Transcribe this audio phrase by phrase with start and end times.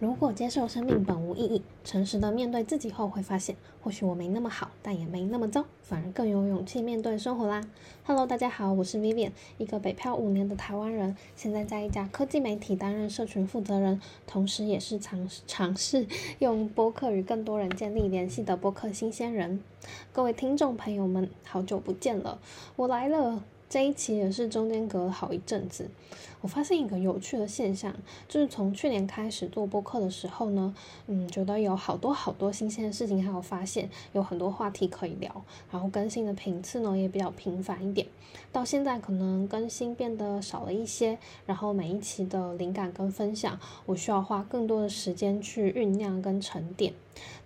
[0.00, 7.62] 如果接受生命本无意义，诚实的面对自己后，会发现或许我没那么好，但也没那么糟，反而更有勇气面对生活啦。
[8.04, 16.08] Hello，大家好，我是 Vivian，一个北漂五年的台湾人，现在在一家科技媒体担任社群负责人，同时也是尝尝试
[16.40, 19.62] 用播客与更多人建立联系的播客新鲜人。
[20.12, 22.40] 各位听众朋友们，好久不见了，
[22.74, 23.44] 我来了。
[23.66, 25.88] 这一期也是中间隔了好一阵子，
[26.44, 27.90] 我发现一个有趣的现象，
[28.28, 30.74] 就是从去年开始做播客的时候呢，
[31.06, 38.06] 嗯，觉得有好多好多新鲜的事情，还有发现有很多话题可以聊，然后更新的频次呢也比较频繁一点。
[38.52, 46.92] 到现在可能更新变得少了一些，然后每一期的灵感跟分享，我需要花更多的时间去酝酿跟沉淀。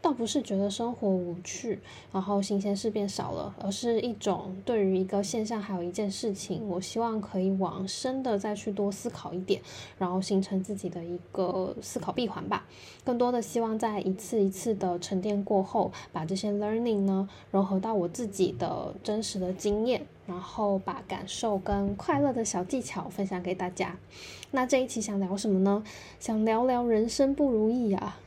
[0.00, 1.78] 倒不是觉得生活无趣，
[2.10, 9.60] 然后新鲜事变少了，而是一种对于一个现象还有一件事情，我希望可以往深的再去多思考一点，
[9.98, 12.66] 然后形成自己的一个思考闭环吧。
[13.04, 23.96] 更多的希望在一次一次的沉淀过后，把这些 learning 呢融合到我自己的真实的经验，然后把感受跟快乐的小技巧分享给大家。
[24.50, 25.82] 那这一期想聊什么呢？
[26.18, 28.18] 想聊聊人生不如意啊。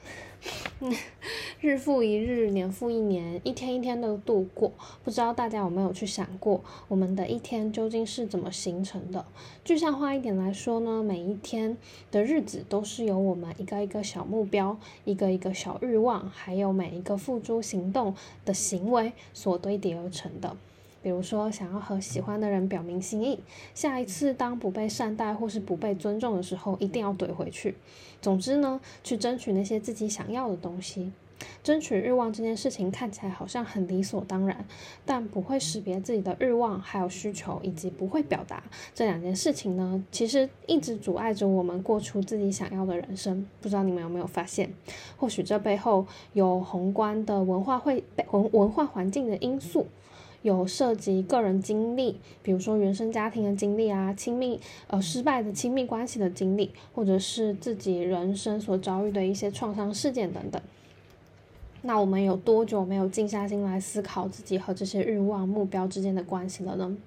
[0.80, 0.92] 嗯，
[1.61, 4.72] 日复一日，年复一年，一天一天的度过，
[5.03, 9.25] 不知道大家有没有去想过，我们的一天究竟是怎么形成的？
[9.64, 11.78] 具象化一点来说呢，每一天
[12.09, 20.58] 的日子都是由我们一个一个小目标、一个一个小欲望，还有每一个付诸行动的行为所堆叠而成的。
[21.02, 23.39] 比如说，想要和喜欢的人表明心意，
[23.73, 27.75] 下一次当不被善待或是不被尊重的时候，一定要怼回去。
[28.21, 31.11] 总之呢，去争取那些自己想要的东西。
[31.63, 34.63] 争取欲望这件事情看起来好像很理所当然，
[35.08, 38.61] 但不会识别自己的欲望还有需求，以及不会表达
[38.93, 43.47] 这两件事情呢，其实一直阻碍着我们过出自己想要的人生。
[43.59, 44.71] 不知道你们有没有发现？
[45.17, 49.88] 或许这背后有宏观的文化会文文化环境的因素。
[50.42, 60.61] 有涉及个人经历，比如说原生家庭的经历啊，亲密呃失败的亲密关系的经历，或者是自己人生所遭遇的一些创伤事件等等。
[61.83, 66.98] 那我们有多久没有静下心来思考自己和这些欲望目标之间的关系了呢？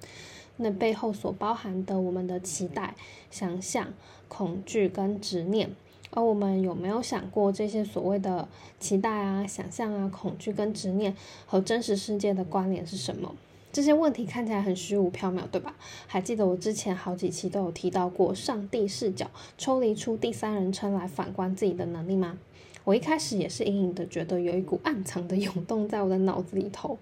[0.57, 2.95] 那背后所包含的我们的期待、
[3.31, 3.89] 想象、
[4.29, 5.71] 恐惧跟执念。
[6.17, 8.49] 而我们有没有想过，这些所谓的
[8.79, 11.15] 期待啊、想象啊、恐惧跟执念
[11.45, 13.35] 和真实世界的关联是什么？
[13.73, 15.75] 这些问题看起来很虚无缥缈，对吧？
[16.07, 22.39] 还记得我之前好几期都有提到过上帝视角，抽离出第三人称来反观自己的能力吗？
[22.85, 26.99] 我一开始也是隐隐的觉得有一股暗藏的涌动在我的脑子里头，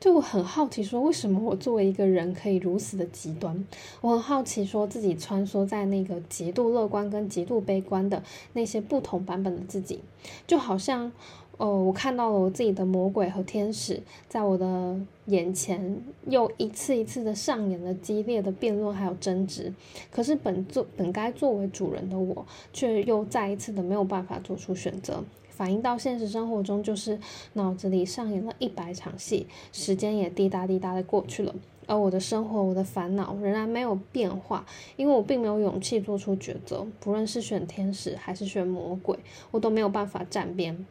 [0.00, 3.64] 就我很好奇说，为什么我作为一个人可以如此的极端？
[4.00, 8.22] 我很好奇说自己穿梭在那个极度乐观跟极度悲观的
[8.54, 10.00] 那些不同版本的自己，
[10.46, 11.12] 就好像。
[11.58, 19.72] 哦，我看到了我自己的魔鬼和天使，在我的眼前又一次一次的上演了激烈的辩论还有争执。
[20.10, 25.24] 可是本作本该作为主人的我，却又再一次的没有办法做出选择。
[25.48, 27.18] 反映到现实生活中，就是
[27.54, 31.54] 脑子里上演了一百场戏，时间也滴答滴答的过去了，
[31.86, 34.66] 而我的生活，我的烦恼仍然没有变化，
[34.96, 36.86] 因为我并没有勇气做出抉择。
[37.00, 39.18] 不论是选天使还是选魔鬼，
[39.50, 40.84] 我都没有办法站边。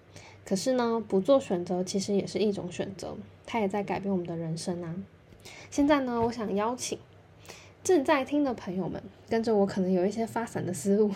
[0.46, 4.96] 可是呢，不做选择其实也是一种选择，它也在改变我们的人生啊。
[5.72, 6.98] 现在呢，我想邀请
[7.84, 11.12] 正在听的朋友们，跟着我可能有一些发散的思路，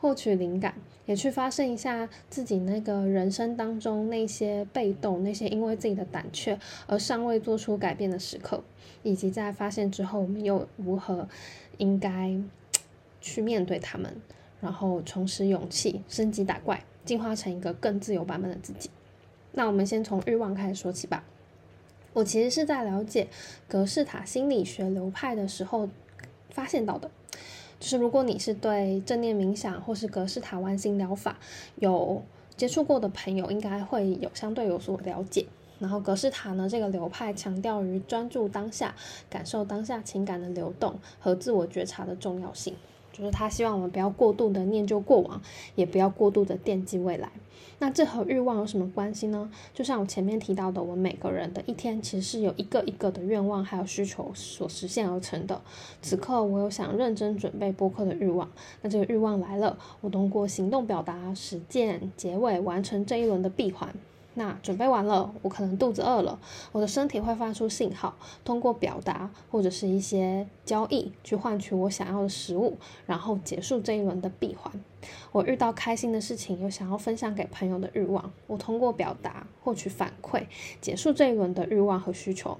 [0.00, 0.74] 获取灵感，
[1.06, 8.62] 也去发现一下自己那个人生当中那些被动、那些因为自己的胆怯而尚未做出改变的时刻，
[9.02, 11.28] 以及在发现之后，我们又如何
[11.78, 12.36] 应该
[13.20, 14.20] 去面对他们，
[14.60, 16.84] 然后重拾勇气，升级打怪。
[17.08, 18.90] 进化成一个更自由版本的自己。
[19.52, 21.24] 那我们先从欲望开始说起吧。
[22.12, 23.28] 我其实是在了解
[23.66, 25.88] 格式塔心理学流派的时候
[26.50, 27.10] 发现到的，
[27.80, 31.38] 就是如果你是对正念冥想或是格式塔完形疗法
[31.76, 32.22] 有
[32.58, 35.46] 接触过的朋友，应该会有相对有所了解。
[35.78, 38.94] 然后格式塔呢，这个流派强调于专注当下，
[39.30, 42.74] 感受当下情感的流动和自我觉察的重要性。
[43.18, 45.40] 就是他希望我们不要过度的念旧过往，
[45.74, 47.28] 也不要过度的惦记未来。
[47.80, 49.50] 那这和欲望有什么关系呢？
[49.72, 55.60] 就像我前面提到的，我们每个人的一天其实是有一个一个的愿望还有需求所实现而成的。
[56.02, 58.50] 此刻我有想认真准备播客的欲望，
[58.82, 63.94] 那这个欲望来了，我通过行动表达、实践、结尾完成这一轮的闭环。
[64.38, 66.38] 那准备完了，我可能肚子饿了，
[66.70, 68.14] 我的身体会发出信号，
[68.44, 74.72] 通过表达或者是一些交易去换取我想要的食物，然后结束这一轮的闭环。
[75.32, 80.46] 我遇到开心的事情，有想要分享给朋友的欲望，我通过表达获取反馈，
[80.80, 82.56] 结束这一轮的欲望和需求。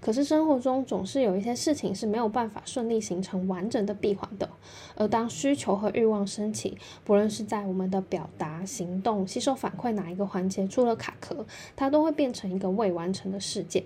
[0.00, 4.48] 可是生活中总是有一些事情是没有办法顺利形成完整的闭环的，
[4.94, 11.46] 而当需求和欲望升起，不论是在我们的表达、行动、吸收反馈哪一个环节出了卡壳，
[11.76, 13.84] 它都会变成一个未完成的事件。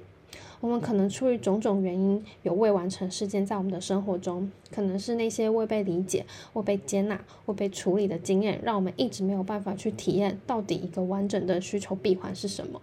[0.60, 6.24] 我们可能出于种种原因有未完成事件在我们的生活中，可能是那些未被理解、
[6.54, 12.80] 未被接纳、未被处理的经验，让我们一直没有办法去体验到底一个完整的需求闭环是什么。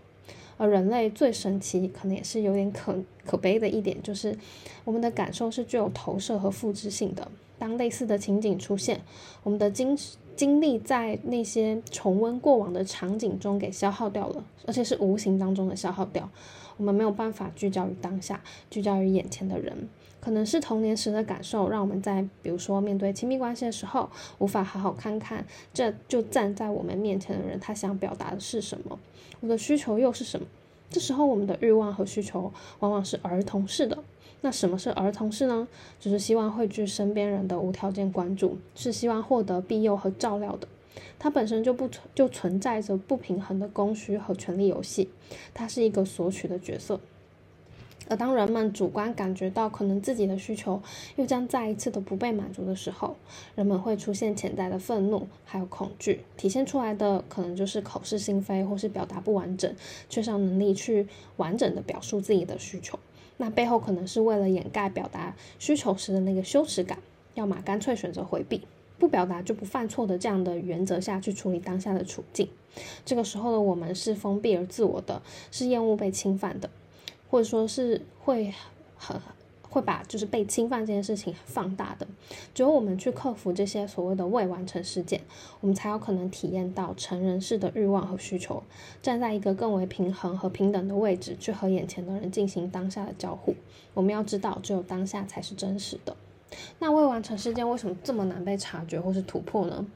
[0.62, 4.38] 而人类最神奇，可能也是有点可可悲的一点，就是
[4.84, 7.28] 我们的感受是具有投射和复制性的。
[7.58, 9.02] 当类似的情景出现，
[9.42, 9.98] 我们的精
[10.36, 16.30] 精力在那些重温过往的场景中给消耗掉了，而且是无形当中的消耗掉。
[16.78, 19.90] 我们没有办法聚焦于当下，聚焦于眼前的人，
[20.21, 28.97] 可能是童年时的感受，让我们在比如说面对亲密关系的时候，无法好好看看这就站在我们面前的人，他想表达的是什么，
[29.41, 30.45] 我的需求又是什么？
[30.89, 33.97] 这时候我们的欲望和需求往往是儿童式的。
[34.44, 35.68] 那什么是儿童式呢？
[36.00, 40.68] 就是希望汇聚身边人的无条件关注，是希望获得庇佑和照料的。
[41.18, 45.09] 它本身就不存就存在着不平衡的供需和权力游戏，
[45.53, 47.00] 它是一个索取的角色。
[48.07, 50.81] 而当人们主观感觉到可能自己的需求
[51.15, 53.15] 又将再一次的不被满足的时候，
[53.56, 59.74] 人们会出现潜在的愤怒，还有恐惧，体现出来的可能就是口是心非，或是表达不完整，
[60.09, 61.07] 缺少能力去
[61.38, 63.00] 完整的表述自己的需求。
[63.38, 67.00] 那背后可能是为了掩盖表达需求时的那个羞耻感，
[67.36, 68.62] 要么干脆选择回避。
[69.00, 72.47] 不表达就不犯错的这样的原则下去处理当下的处境，
[73.04, 76.69] 这个时候的我们是封闭而自我的，是厌恶被侵犯的，
[77.31, 78.54] 或者说是会
[78.98, 79.19] 很
[79.69, 82.06] 会把就是被侵犯这件事情放大的。
[82.54, 85.22] 只有我们去克服这些所谓的未完成事件，
[85.62, 88.62] 我们才有可能体验到成人式的欲望和需求，
[89.01, 93.56] 站在一个更为平衡和平等的位置去和眼前的人进行当下的交互。
[93.94, 96.13] 我们要知道，只有当下才是真实的。
[96.80, 99.88] 那未完成事件为什么这么难被察觉或是突破呢？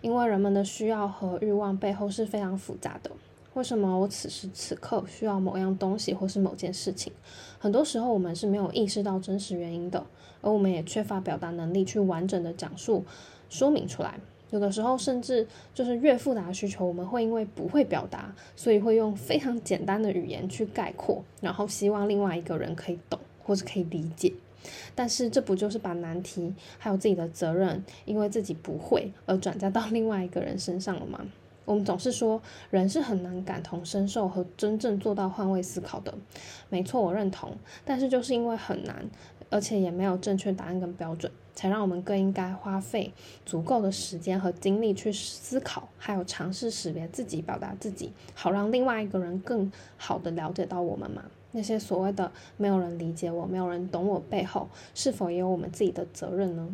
[0.00, 3.12] 因为人们的需要和欲望背后是非常复杂的。
[3.54, 7.12] 为什么我此时此刻需要某样东西或是某件事情？
[7.58, 10.06] 很多时候我们是没有意识到真实原因的，
[10.40, 13.04] 而我们也缺乏表达能力去完整的讲述、
[13.50, 14.18] 说明出来。
[14.50, 24.32] 有的时候甚至就是越复杂的需求，我们会因为不会表达，所以会用非常简单的语言去概括，然后希望另外一个人可以懂或是可以理解。
[24.94, 31.20] 但是这不就是把难题还有自己的责任，因为自己不会而转嫁到另外一个人身上了吗？
[31.64, 36.12] 我们总是说人是很难感同身受和真正做到换位思考的，
[36.68, 37.56] 没错，我认同。
[37.84, 39.08] 但是就是因为很难，
[39.50, 43.12] 而且也没有正确答案跟标准，才让我们更应该花费
[43.46, 51.24] 足够的时间和精力去思考，还有尝试识别自己表达自己，好让另外一个人更好的了解到我们嘛。
[51.52, 56.68] 那些所谓的没有人理解我、没有人懂我背后，是否也有我们自己的责任呢？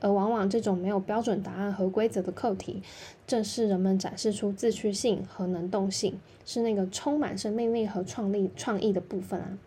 [0.00, 2.82] 而往往这种没有标准答案和规则的课题，
[3.26, 9.58] 正是人们展示出自驱性和能动性，是那个充满生命力和创立创意的部分啊。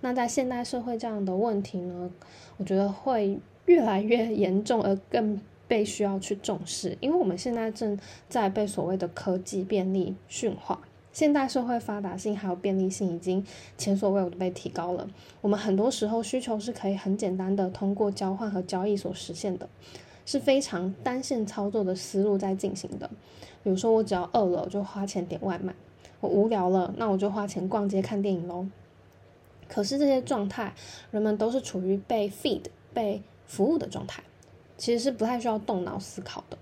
[0.00, 2.10] 那在现代社会，这样的问题呢，
[2.56, 7.98] 我觉得会越来越严重，而更被需要去重视，因为我们现在正
[8.28, 10.80] 在被所谓的科技便利驯化。
[11.12, 13.44] 现代社会发达性还有便利性已经
[13.76, 15.06] 前所未有的被提高了。
[15.42, 19.68] 我们很多时候需求是可以很简单的通过交换和交易所实现的，
[20.24, 23.10] 是非常单线操作的思路在进行的。
[23.62, 25.72] 比如说，我只要饿了，我就花钱点外卖；
[26.20, 28.66] 我无聊了，那我就花钱逛街看电影喽。
[29.68, 30.74] 可是这些状态，
[31.10, 32.62] 人们都是处于被 feed、
[32.94, 34.22] 被服务的状态，
[34.76, 36.58] 其实是不太需要动脑思考的。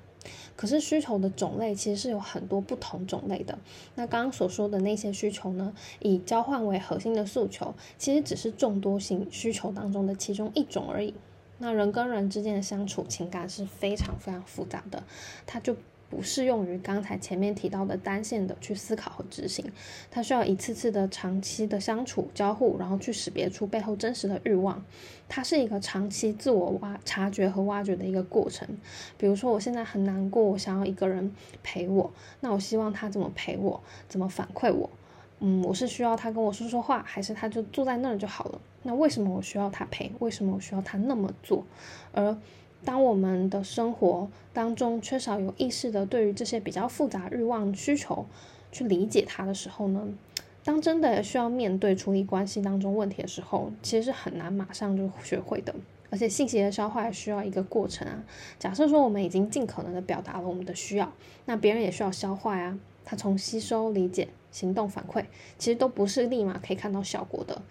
[0.61, 3.59] 可是需求的种类其实是有很多不同种类的。
[3.95, 11.14] 那刚刚所说的那些需求呢，以交换为核心的诉求，其实只是众多性需求当中的其中一种而已。
[11.57, 15.02] 那人跟人之间的相处情感是非常非常复杂的，
[15.47, 15.75] 它就。
[16.11, 19.64] 不适用于刚才前面提到的单线的去思考和执行，
[20.11, 24.85] 它需要一次次的长期的相处交互，然后去识别出背后真实的欲望。
[25.29, 28.67] 它是一个长期自我挖察觉和挖掘的一个过程。
[29.17, 34.90] 比如说，我现在很难过，我想要一个人陪我，那我希望他怎么陪我，怎么反馈我？
[35.38, 38.61] 嗯，我是需要他跟我说说话，还是他就坐在那儿就好了？
[38.83, 40.11] 那为什么我需要他陪？
[40.19, 41.64] 为什么我需要他那么做？
[42.12, 42.37] 而
[42.85, 48.27] 当我们的生活当中缺少有意识的对于这些比较复杂欲望需求
[48.73, 50.09] 去理解它的时候呢，
[50.65, 55.75] 当真的需要面对处理关系当中问题的时候，其实是很难马上就学会的。
[56.13, 58.25] 而且信息的消化也需要一个过程啊。
[58.59, 61.13] 假设说我们已经尽可能的表达了我们的需要，
[61.45, 62.77] 那别人也需要消化呀。
[63.05, 65.25] 他从吸收、理解、行动反馈，
[65.59, 67.63] 其实都不是立马可以看到效果的。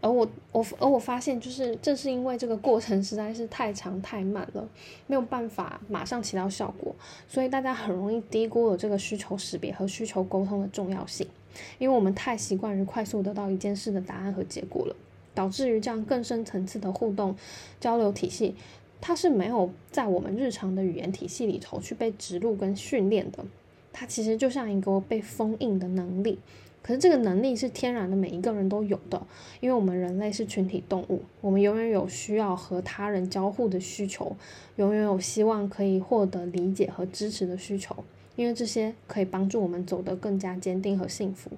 [0.00, 4.68] 而我我而我发现，就是正是因为这个过程实在是太长太慢了，
[5.06, 6.94] 没有办法马上起到效果，
[7.26, 11.26] 所以大家很容易低估了这个需求识别和需求沟通的重要性。
[11.78, 14.94] 因为我们太习惯于快速得到一件事的答案和结果了，
[15.34, 17.34] 导致于这样更深层次的互动
[17.80, 18.54] 交流体系，
[19.00, 23.44] 它是没有在我们日常的语言体系里头去被植入跟训练的。
[23.92, 26.38] 它其实就像一个被封印的能力。
[26.86, 29.20] 可是这个能力是天然的，每一个人都有的，
[29.58, 34.36] 因为我们人类是群体动物，我们永远有需要和他人交互的需求，
[34.76, 37.96] 永远有希望可以获得理解和支持的需求，
[38.36, 41.50] 因为这些可以帮助我们走得更加坚定和幸福。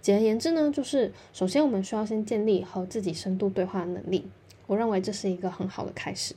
[0.00, 4.24] 简而言之呢，就是首先我们需要先建立和自己深度对话的能力，
[4.68, 6.32] 我认为这是一个很好的开始。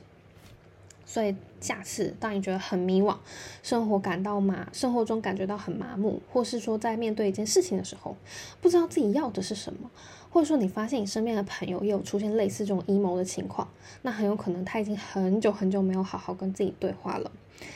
[1.10, 3.16] 所以下次当你觉得很迷惘，
[3.64, 8.16] 生活感到麻，生活中感觉到很麻木，或是说在面对一件事情的时候，
[8.60, 9.90] 不知道自己要的是什么，
[10.30, 13.66] 或者说你发现你身边的朋友也有出现类似这种阴谋的情况，
[14.02, 17.28] 那很有可能他已经很久很久没有好好跟自己对话了，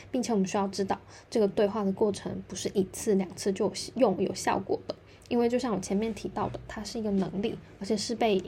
[0.09, 0.97] 并且我们需要知道，
[1.29, 4.95] 这个对话的过程不是一次两次就用有效果的，
[5.27, 8.41] 因为就像我前面提到的，它是一个能力，而且是被。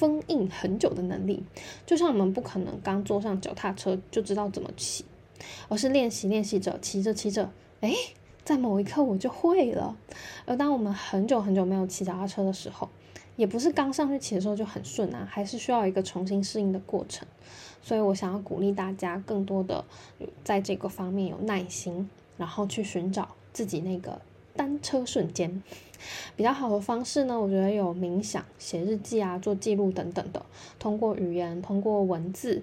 [0.00, 1.44] 封印很久的能力，
[1.84, 5.04] 就像我们不可能刚坐上脚踏车就知道怎么骑，
[5.68, 7.50] 而是练习练习着，骑着骑着，
[7.82, 7.92] 哎，
[8.42, 9.94] 在某一刻我就会了。
[10.46, 12.88] 而当我们很久很久没有骑脚踏车的时候，
[13.36, 17.28] 也不是刚上去骑的时候就很顺啊，还是需要一个重新适应的过程。
[17.82, 19.84] 所以我想要鼓励大家更多的
[20.42, 24.22] 在这个方面有耐心，然后去寻找自己那个。
[24.56, 25.62] 单车瞬间，
[26.36, 30.44] 比较好的方式呢，我觉得有冥想、写日记啊、做记录等等的。
[30.78, 32.62] 通过语言，通过文字，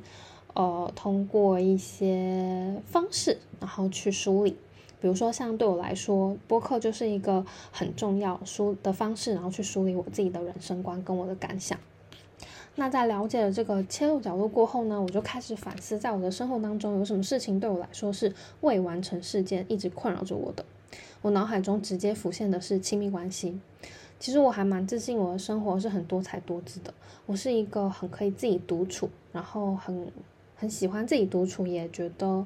[0.53, 4.57] 呃，通过一些方式，然后去梳理。
[4.99, 11.77] 比如说，像对我来说，播客就是一个很重要梳的方式，然后去梳理我自己的人生观跟我的感想。
[12.79, 20.65] 那在了解了这个切入角度过后呢，我就开始反思，在我的生活当中有什么事情对我来说是未完成事件，一直困扰着我的。
[21.21, 23.59] 我脑海中直接浮现的是亲密关系。
[24.19, 26.91] 其实我还蛮自信，我的生活是很多彩多姿的。
[27.27, 30.11] 我是一个很可以自己独处，然后很
[30.55, 32.43] 很喜欢自己独处，也觉得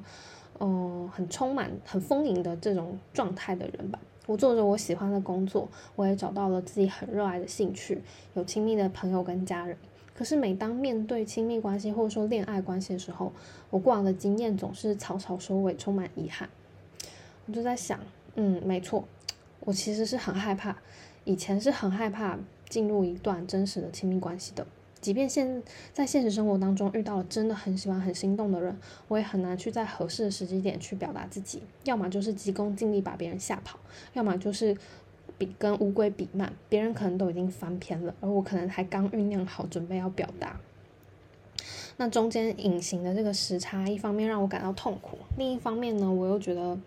[0.60, 3.98] 嗯很充满、很丰盈的这种状态的人吧。
[4.26, 8.02] 我做着我喜欢的工作，我也找到了自己很热爱的兴趣，
[8.34, 9.76] 有亲密的朋友跟家人。
[10.14, 13.32] 可是每当面对亲密关系或者说恋爱关系的时候，
[13.70, 16.50] 我过往的经验总是草草收尾，充满遗憾。
[17.46, 17.98] 我就在想。
[18.34, 19.04] 嗯，没错，
[19.60, 20.76] 我其实是很害怕，
[21.24, 24.66] 以前是很害怕进入一段真实的亲密关系的。
[25.00, 25.62] 即便现
[25.92, 31.60] 在现实生活当中遇到了真的很喜欢、很心动的人，我也很难去在合适的时机点去表达自己。
[31.84, 33.78] 要么就是急功近利把别人吓跑，
[34.12, 34.76] 要么就是
[35.36, 40.58] 比跟乌龟比慢，别人可能都已经翻篇了，而我可能还刚酝酿好准备要表达。
[41.96, 46.78] 那中间隐形的这个时差，一方面让我感到痛苦，另一方面呢，我又觉得。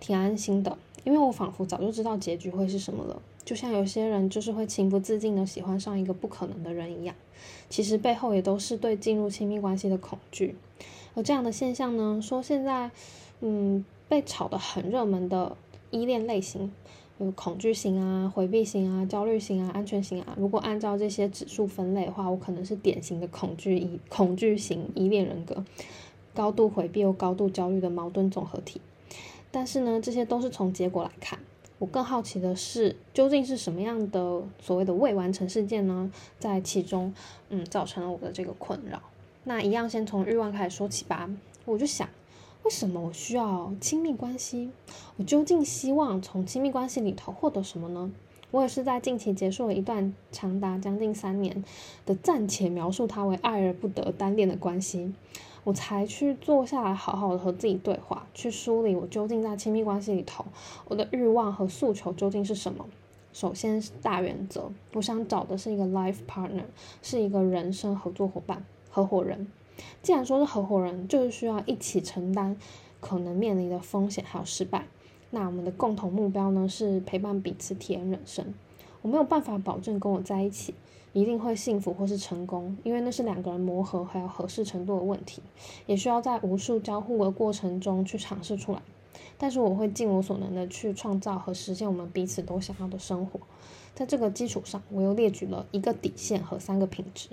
[0.00, 3.20] 挺安心的，因为我仿佛早就知道结局会是什么了。
[3.44, 7.14] 就像有些人就是会情不自禁的喜欢上一个不可能的人一样，
[7.70, 10.54] 其实背后也都是对进入亲密关系的恐惧。
[11.14, 12.90] 而这样的现象呢，说现在，
[13.40, 15.56] 嗯，被炒得很热门的
[15.90, 16.70] 依恋类型，
[17.16, 20.36] 有恐惧型啊、回避型啊、焦虑型啊、安全型啊。
[20.38, 25.64] 如果按照这些指数分类的话，我可能是典型的恐惧依恐惧型依恋人格，
[26.34, 28.82] 高度回避又高度焦虑的矛盾综合体。
[29.50, 31.38] 但是呢，这些都是从结果来看。
[31.78, 37.14] 我更好奇的是，究竟是什么样的所谓的未完成事件呢，在其中，
[37.50, 39.00] 嗯，造成了我的这个困扰。
[39.44, 41.30] 那一样，先从欲望开始说起吧。
[41.64, 42.08] 我就想，
[42.64, 44.70] 为什么我需要亲密关系？
[45.16, 48.10] 我究竟希望从亲密关系里头获得什么呢？
[48.50, 51.62] 我也是在近期结束了一段长达将近三年
[52.06, 55.12] 的暂且描述它为爱而不得单恋的关系。
[55.68, 60.46] 我才去坐下来，好好的和自己对话，去梳理我究竟在亲密关系里头，
[60.86, 62.86] 我的欲望和诉求究竟是什么。
[63.34, 66.64] 首先是大原则，我想找的是一个 life partner，
[67.02, 69.46] 是一个人生合作伙伴、合伙人。
[70.02, 72.56] 既然说是合伙人，就是需要一起承担
[73.00, 74.86] 可能面临的风险还有失败。
[75.28, 78.54] 那我们的共同目标呢，是陪伴彼此体验人生。
[79.02, 80.72] 我没有办法保证跟我在一起。
[81.20, 85.42] 一定会幸福或是成功，因为那是两个人磨合还有合适程度的问题，
[85.86, 88.80] 也需要在无数交互的过程中去尝试出来。
[89.36, 93.40] 但是我会尽我所能的去创造和实现我们彼此都想要的生活。
[93.94, 97.30] 在这个基础上，我又列举了一个底线和三个品质。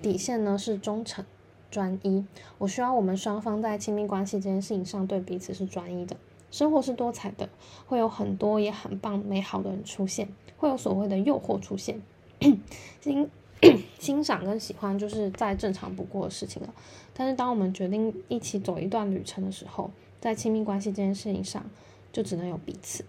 [0.00, 1.24] 底线呢是忠诚，
[1.70, 2.24] 专一。
[2.56, 6.16] 我需要我们双方在亲密关系这件事情上对彼此是专一的。
[6.50, 7.50] 生活是多彩的，
[7.86, 12.00] 会有很多也很棒、美好的人出现，会有所谓的诱惑出现。
[13.00, 13.28] 欣
[13.98, 16.72] 欣赏跟喜欢就是再正常不过的事情了。
[17.12, 19.90] 但是当我们决定一起走一段旅程的时候，
[20.20, 21.68] 在亲密关系这件事情上，
[22.12, 23.04] 就只能有彼此。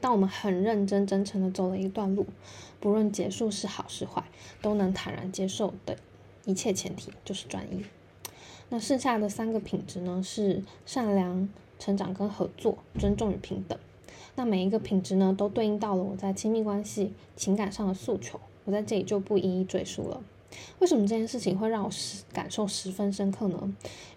[0.00, 2.26] 当我们很认真、真诚的走了一段路，
[2.80, 4.24] 不论结束是好是坏，
[4.62, 5.96] 都能坦然接受的
[6.44, 7.84] 一切前提就是专一。
[8.68, 10.22] 那剩下的三个品质呢？
[10.22, 13.78] 是善良、成长跟合作、尊重与平等。
[14.36, 18.38] 那每一个品质呢，都对应到了我在亲密关系、情感上的诉求。
[18.64, 20.22] 我在这里就不一一赘述了。
[20.78, 23.58] 为什么这件事情会让我十感受十分深刻呢？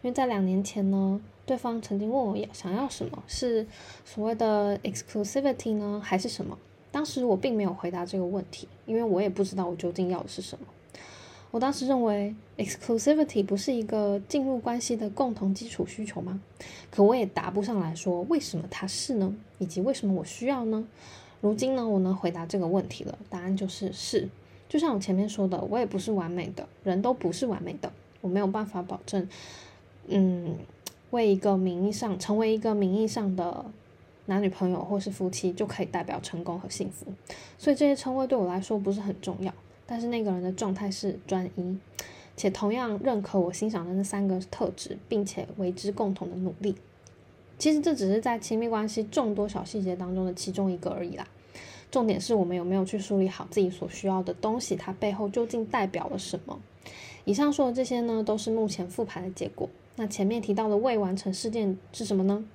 [0.02, 1.20] 因为在两年前呢。
[1.46, 3.66] 对方曾经问我要想要什么，是
[4.06, 6.56] 所谓的 exclusivity 呢，还是什么？
[6.92, 10.68] 当时我并没有回答这个问题，因为我也不知道我究竟要的是什么。
[11.52, 16.42] 我当时认为 exclusivity 不是一个进入关系的共同基础需求吗？
[16.92, 20.88] 可我也答不上来说为什么它是呢，以及为什么我需要呢？
[21.42, 24.28] 如今呢，我能回答这个问题了，答案就是是。
[24.68, 27.92] 就像我前面说的，我也不是完美的，人都不是完美的，
[28.22, 29.28] 我没有办法保证，
[30.08, 30.58] 嗯。
[31.12, 33.66] 为一个名义上成为一个名义上的
[34.28, 37.08] 男女朋友或是夫妻，就可以代表成功和幸福。
[37.58, 39.52] 所以这些称谓对我来说不是很重要。
[39.90, 41.78] 但是那个人的状态是专一，
[42.38, 46.76] 且同样认可我欣赏的那三个特质，并且为之共同的努力。
[47.58, 51.28] 其实这只是在亲密关系众多小细节当中的其中一个而已啦。
[51.90, 56.60] 重点是我们有没有去梳理好自己所需要的东西，它背后究竟代表了什么？
[57.26, 59.68] 以上说的这些呢，都是目前复盘的结果。
[59.96, 62.46] 那前面提到的未完成事件是什么呢？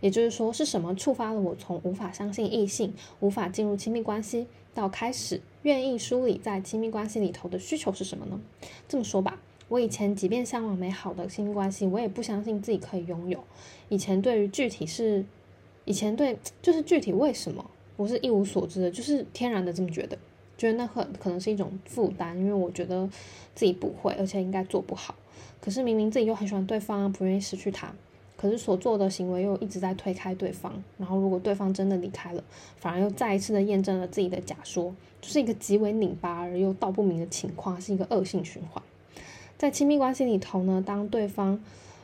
[0.00, 8.38] 也就是说，是什么触发了我从无法相信异性、无法进入亲密关系，到开始愿意梳理在亲密关系里头的需求是什么呢？
[8.86, 13.42] 这么说吧，我以前即便向往美好的亲密关系，我也不相信自己可以拥有。
[13.88, 15.24] 以前对于具体是，
[15.86, 20.18] 以前对就是具体为什么，我是一无所知的，就是天然的这么觉得，
[20.58, 23.08] 觉得那很可能是一种负担，因为我觉得
[23.54, 25.14] 自己不会，而且应该做不好。
[25.62, 27.94] 可是明明自己又很喜欢对方，不愿意失去他，
[28.44, 30.70] 可是所做的行为又一直在推开对方。
[30.98, 32.44] 然后如果对方真的离开了，
[32.76, 38.82] 反而又再一次的验证了自己的假说，就是一个极为拧巴而又道不明的情况，是一个恶性循环。
[39.56, 41.58] 在亲密关系里头呢，当对方，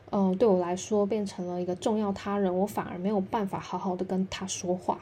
[0.08, 5.00] 呃，对我来说变成了一个重要他人，我反而没有办法好好的跟他说话，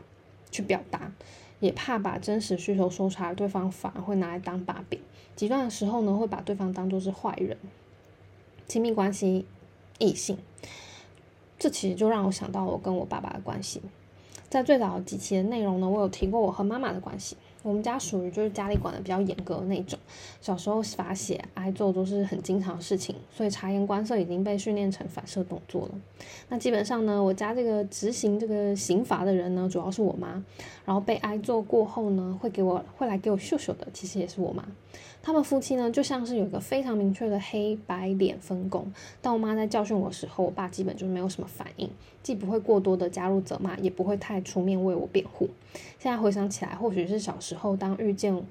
[0.50, 1.12] 去表达，
[1.60, 4.98] 也怕把真实需求说出来，对方反而会拿来当把柄。
[5.36, 7.56] 极端的时候呢，会把对方当做是坏人。
[8.66, 9.46] 亲密关系，
[9.98, 10.36] 异性，
[11.58, 13.82] 这其实就让我想到我跟我爸爸的关系。
[14.48, 17.36] 在最早几期的内容呢，我有提过我和妈妈的关系。
[17.62, 19.98] 我们家属于就是家里管的比较严格的那种，
[20.40, 25.90] 小时候罚写、挨揍都是很经常的事情，所以察言观色已经被训练成反射动作了。
[26.48, 30.42] 那基本上呢，我家这个执行这个刑罚的人呢，主要是我妈。
[30.84, 34.64] 然后被挨揍过后呢，会给我会来给我秀秀的，其实也是我妈。
[35.20, 38.90] 他们夫妻呢，就像是有一个非常明确的黑白脸分工。
[39.20, 41.90] 当我妈在教训我的时候，我爸基本就没有什么反应，
[42.22, 45.50] 既不会过多的加入责骂，也不会太出面为我辩护。
[45.98, 48.42] 现在回想起来，或许是小时候当遇见，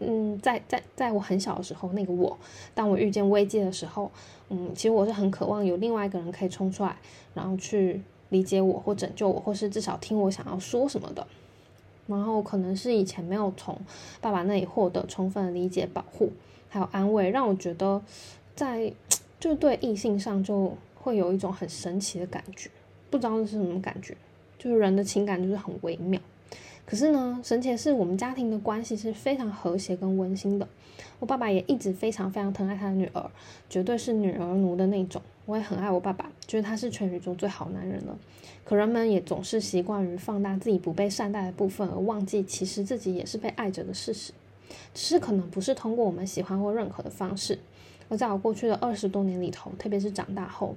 [0.00, 2.36] 嗯，在在在我很小的时候，那个我，
[2.74, 4.10] 当我遇见危机的时候，
[4.48, 6.96] 嗯，其实我是很渴望有另外一个人可以冲出来，
[7.34, 11.26] 然后去理解我或拯救我，或是至少听我想要说什么的。
[12.06, 13.78] 然后可能是以前没有从
[14.20, 16.32] 爸爸那里获得充分的理解、保护，
[16.68, 18.02] 还有安慰，让我觉得
[18.56, 18.90] 在
[19.38, 22.70] 就对异性上就会有一种很神奇的感觉，
[23.10, 24.16] 不知道是什么感觉，
[24.58, 26.18] 就是人的情感就是很微妙。
[26.88, 30.66] 可是呢，神奇的是我们家庭的关系是非常和谐跟温馨的。
[31.20, 33.30] 我爸爸也一直非常非常疼爱他的女儿，
[33.68, 35.20] 绝对是女儿奴的那种。
[35.44, 38.16] 我也很爱我爸爸，觉得他是全宇宙最好男人了。
[38.64, 44.32] 可人们也总是习惯于放大自己不被善待的部分，而忘记其实自己也是被爱着的事实。
[44.94, 47.58] 只是可能不是通过我们喜欢或认可的方式。
[48.08, 50.74] 而在我过去的二十多年里头，特别是长大后，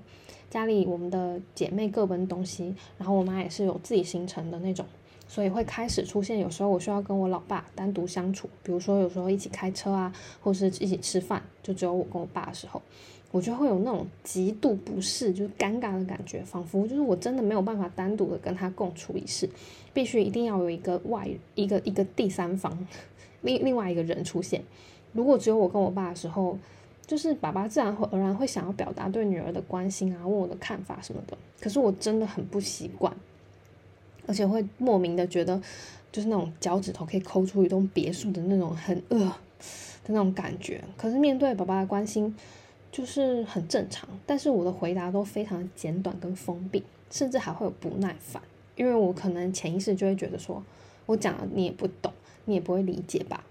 [0.50, 4.86] 家里我们的姐妹各奔东西，然后我妈也是有自己形成的那种。
[5.32, 12.82] 所以会开始出现，有时候我需要跟我老爸单独相处，比如说有时候一起开车啊，或是一起吃饭，就只有我跟我爸的时候，
[13.32, 19.50] 我就会有那种极度不适，就是尴尬的感觉，仿佛就是我真的没有办法单独的跟他共处一室，
[19.94, 22.86] 必须一定要有一个外一个一个第三方，
[23.40, 24.62] 另另外一个人出现。
[25.14, 26.60] 如果只有我跟我爸的时候，
[27.08, 33.16] 就是爸爸自然会而然会想要表达对女儿的关心啊，问我的看法什么的，可是我真的很不习惯。
[34.28, 35.62] 而且会莫名的觉得，
[36.12, 39.34] 就是那种脚趾头可以抠出一栋别墅的那种很饿的
[40.08, 40.84] 那种感觉。
[40.98, 42.36] 可是面对爸爸的关心，
[42.92, 48.42] 就是很正常，但是我的回答都非常简短跟封闭，甚至还会有不耐烦，
[48.76, 50.64] 因为我可能潜意识就会觉得说，
[51.06, 52.12] 我讲了你也不懂，
[52.46, 53.44] 你也不会理解吧。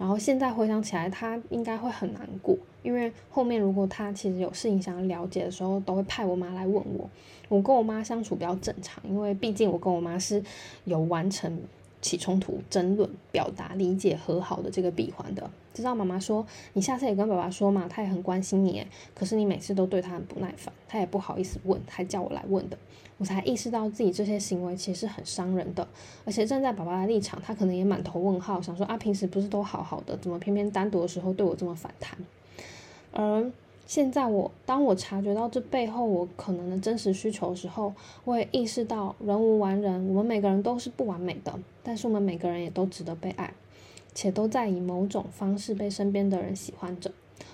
[0.00, 7.08] 然后现在回想起来，他应该会很难过，因为后面如果他其实有事情想要了解的时候，都会派我妈来问我。
[7.50, 10.42] 我跟我妈相处比较正常，因为毕竟我跟我妈是
[10.84, 11.54] 有完成
[12.00, 15.50] 起冲突、争论、表达、理解、和好的这个闭环的。
[15.72, 18.84] 知道妈妈说你下次也跟爸爸说嘛，他也很关心你，
[19.14, 22.76] 可是你每次都对他很不耐烦，他也不好意思问，还叫我来问的。
[23.18, 25.86] 我才意识到自己这些行为其实很伤人的，
[26.24, 32.18] 而且站在爸爸的立场，他可能也满头问号，想说啊，平时不是都好好的，怎么偏偏单独的时候对我这么反弹？
[33.12, 33.50] 而
[33.90, 37.92] 现在我当我察觉到这背后我可能的真实需求的时候，
[38.24, 43.52] 我也意识到人无完人，我们每个人都是不完美的，但是我们每个人也都值得被爱，
[44.14, 47.10] 且都在以某种方式被身边的人喜欢着，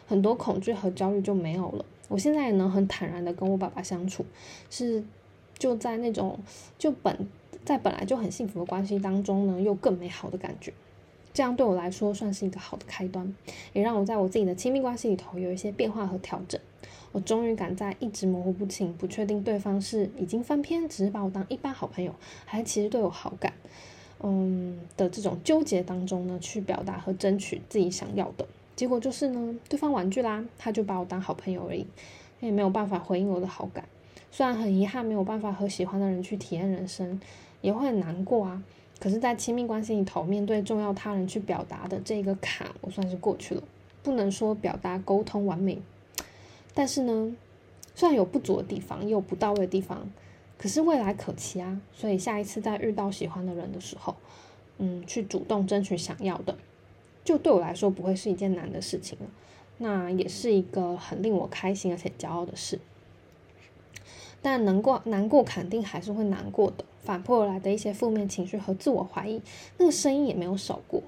[0.07, 1.83] 很多恐惧和焦虑就没有了。
[2.09, 4.23] 我现在也能很坦然的跟我爸爸相处，
[4.69, 5.03] 是。
[5.59, 6.39] 就在那种
[6.77, 7.27] 就本
[7.65, 10.71] 在本来就很幸福的关系当中呢，又更美好的感觉，
[11.37, 13.37] 这样对我来说算是一个好的开端，
[13.75, 16.59] 也让我在我自己的亲密关系里头有一些变化和调整。
[17.13, 22.15] 我终于敢在一直模糊不清、不确定对方是已经翻篇，只是把我当一般好朋友，
[22.47, 23.53] 还其实对我好感，
[24.23, 28.47] 嗯的这种纠结当中呢，去表达和争取自己想要的。
[28.75, 31.87] 结果就是呢，对方婉拒啦，他就把我当好朋友而已，
[32.41, 33.85] 他也没有办法回应我的好感。
[34.31, 37.21] 虽然很遗憾没有办法和喜欢的人去体验人生，
[37.61, 38.63] 也会很难过啊。
[38.99, 43.63] 可是，在亲密关系里头，面对重要他人去表达的这个坎，我算是过去了。
[44.03, 45.79] 不能说表达沟通完美，
[46.73, 47.37] 但是呢，
[47.95, 50.09] 虽然有不足的地方，也有不到位的地方，
[50.57, 51.81] 可是未来可期啊。
[51.93, 54.15] 所以下一次在遇到喜欢的人的时候，
[54.79, 56.57] 嗯，去主动争取想要的，
[57.25, 59.27] 就对我来说不会是一件难的事情了。
[59.79, 62.79] 那也是一个很令我开心而且骄傲的事。
[64.41, 69.41] 但能过 难过肯定还是会难过的，反扑而来的一些负面情绪和自我怀疑，
[69.79, 71.01] 那个声音也没有少过。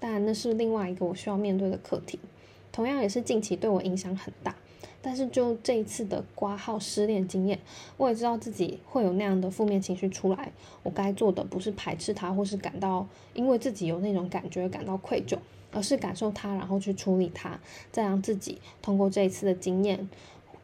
[0.00, 2.18] 但那是另外一个我需要面对的课题，
[2.72, 4.56] 同样也是近期对我影响很大。
[5.02, 7.58] 但是就这一次的挂号失恋经验，
[7.98, 10.50] 我也知道自己会有那样的负面情绪出来。
[10.82, 15.36] 我该做的不是排斥它，或是感到因为自己有那种感觉感到愧疚，
[15.72, 17.60] 而是感受它，然后去处理它，
[17.92, 20.08] 再让自己通过这一次的经验，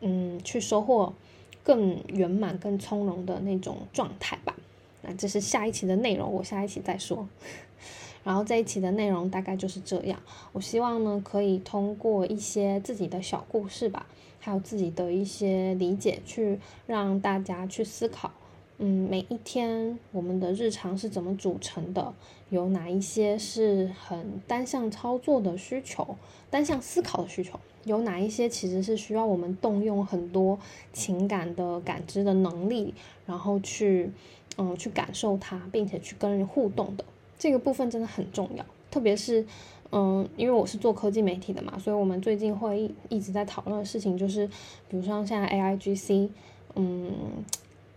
[0.01, 1.13] 嗯，去收获。
[1.63, 4.57] 更圆满、更从容的那种状态吧。
[5.03, 7.29] 那这是下一期的内容，我下一期再说。
[8.23, 10.21] 然后这一期的内容大概就是这样。
[10.53, 14.07] 我希望呢，可以通过一些自己的小故事吧，
[14.39, 18.31] 还有自己的一些理解，去让大家去思考。
[18.77, 22.13] 嗯，每一天我们的日常是怎么组成的？
[22.51, 26.17] 有哪一些是很单向操作的需求、
[26.51, 27.59] 单向思考的需求？
[27.85, 30.59] 有哪一些其实是需要我们动用很多
[30.93, 32.93] 情感的感知的能力，
[33.25, 34.11] 然后去，
[34.63, 37.05] 嗯，去感受它，并且去跟人互动的
[37.39, 38.65] 这个部分真的很重要。
[38.91, 39.47] 特别是，
[39.91, 44.47] 嗯，因为我是做科技媒体的嘛，所以我们最近会一直在讨论的事情就是，
[44.91, 46.29] 比如说现在 AIGC，
[46.75, 47.11] 嗯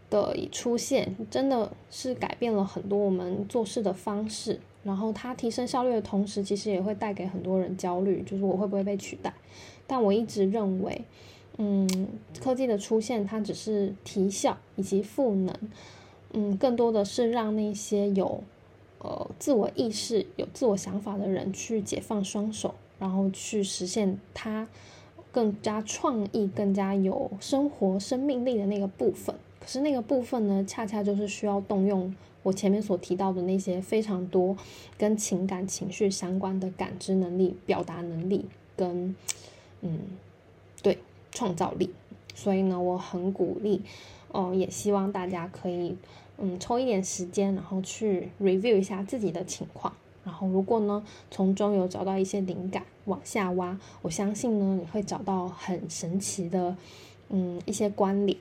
[0.09, 4.57] 的出现，真的是改变了很多我们做事的方式。
[4.83, 9.33] 然后它提升效率的同时，其实也会带给很多人焦虑，就是我会不会被取代？
[9.87, 11.03] 但我一直认为，
[11.57, 12.07] 嗯，
[12.41, 15.55] 科技的出现它只是提效以及赋能，
[16.33, 18.43] 嗯，更多的是让那些有
[18.99, 24.67] 呃自我意识、有自我想法的人去解放双手，然后去实现它
[25.31, 29.35] 更加创意、更加有生活生命力的那个部分。
[29.59, 32.13] 可是那个部分呢，恰恰就是需要动用。
[32.41, 34.57] 我前面所提到的那些非常多
[34.97, 39.15] 跟情感情绪相关的感知能力、表达能力跟
[39.79, 39.99] 嗯，
[40.81, 40.97] 对
[41.31, 41.89] 创造力，
[42.35, 43.81] 所以呢，我很鼓励，
[44.33, 45.95] 哦，也希望大家可以
[46.37, 49.93] 嗯抽一点时间，然后去 review 一下自己的情况，
[50.25, 56.75] 然后如果呢从中有找到一些灵感，往下挖，我相信呢你会找到很神奇的
[57.29, 58.37] 嗯一些关联，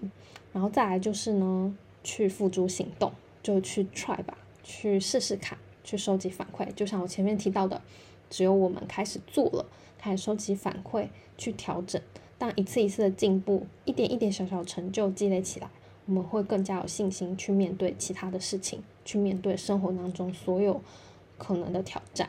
[0.52, 3.12] 然后再来就是呢去付诸行动。
[3.44, 6.72] 就去 try 吧，去试试看，去收集反馈。
[6.76, 7.82] 就像我前面提到的，
[8.30, 9.66] 只有我们开始做了，
[9.98, 12.00] 开始收集反馈，去调整，
[12.38, 15.68] 当一次一次的进步，一点一点小小成就积累起来，
[16.12, 20.78] 我们会更加有信心去面对其他的事情，去面对生活当中所有
[21.38, 22.28] 可能的挑战。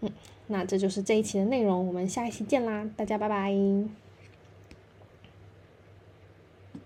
[0.00, 0.10] 嗯，
[0.46, 4.03] 那这就是这一期的内容，我们下一期见啦，大家拜拜。